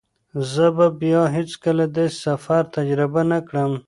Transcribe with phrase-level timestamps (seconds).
[0.51, 3.71] زه به بیا هیڅکله داسې سفر تجربه نه کړم.